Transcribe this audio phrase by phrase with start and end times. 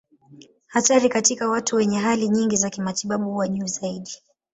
[0.67, 4.11] Hatari katika watu wenye hali nyingi za kimatibabu huwa juu zaidi.